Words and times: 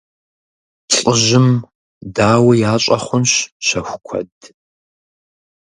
Лӏыжьым, 0.95 1.47
дауи, 2.15 2.59
ящӀэ 2.73 2.97
хъунщ 3.03 3.31
щэху 3.65 3.99
куэд! 4.05 4.33